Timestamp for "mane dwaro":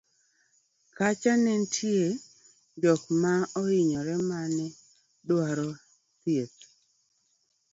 4.29-5.69